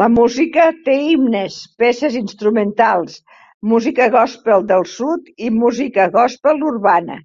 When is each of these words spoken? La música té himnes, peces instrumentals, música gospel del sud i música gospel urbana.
La 0.00 0.04
música 0.16 0.66
té 0.90 0.94
himnes, 1.06 1.56
peces 1.84 2.20
instrumentals, 2.22 3.18
música 3.76 4.10
gospel 4.16 4.66
del 4.72 4.90
sud 4.96 5.36
i 5.50 5.54
música 5.60 6.10
gospel 6.22 6.68
urbana. 6.74 7.24